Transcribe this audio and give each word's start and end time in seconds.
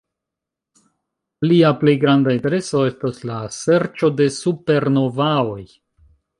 Lia 1.51 1.69
plej 1.83 1.93
granda 2.05 2.33
intereso 2.39 2.83
estas 2.93 3.21
la 3.33 3.37
serĉo 3.61 4.13
de 4.23 4.31
supernovaoj. 4.41 5.63